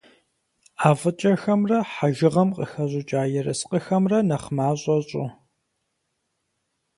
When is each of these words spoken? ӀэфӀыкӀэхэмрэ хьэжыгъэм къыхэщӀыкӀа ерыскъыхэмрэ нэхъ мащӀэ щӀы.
ӀэфӀыкӀэхэмрэ 0.81 1.77
хьэжыгъэм 1.93 2.49
къыхэщӀыкӀа 2.55 3.21
ерыскъыхэмрэ 3.39 4.19
нэхъ 4.27 4.49
мащӀэ 4.55 4.97
щӀы. 5.07 5.27